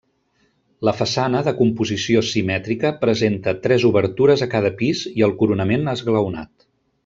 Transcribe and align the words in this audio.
La 0.87 0.93
façana, 1.01 1.41
de 1.47 1.53
composició 1.59 2.23
simètrica, 2.29 2.93
presenta 3.03 3.55
tres 3.67 3.87
obertures 3.93 4.45
a 4.47 4.49
cada 4.57 4.73
pis 4.83 5.05
i 5.21 5.27
el 5.29 5.37
coronament 5.43 5.97
esglaonat. 5.97 6.69